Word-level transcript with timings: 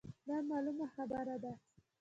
دا 0.27 0.35
مـعـلومـه 0.47 0.85
خـبـره 0.93 1.35
ده. 1.43 1.53